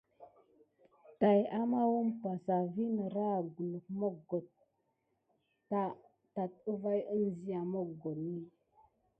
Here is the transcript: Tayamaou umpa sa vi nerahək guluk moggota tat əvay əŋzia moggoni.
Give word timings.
Tayamaou 1.19 1.93
umpa 2.05 2.31
sa 2.45 2.55
vi 2.73 2.85
nerahək 2.97 3.45
guluk 3.57 3.85
moggota 3.99 5.83
tat 6.33 6.51
əvay 6.73 6.99
əŋzia 7.15 7.59
moggoni. 7.73 8.39